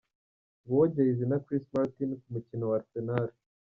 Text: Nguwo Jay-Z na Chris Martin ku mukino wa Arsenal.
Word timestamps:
Nguwo 0.63 0.83
Jay-Z 0.93 1.19
na 1.29 1.37
Chris 1.45 1.63
Martin 1.75 2.09
ku 2.21 2.27
mukino 2.35 2.63
wa 2.71 2.75
Arsenal. 2.79 3.27